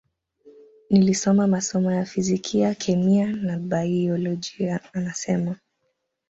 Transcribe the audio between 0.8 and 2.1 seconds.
Nilisoma masomo ya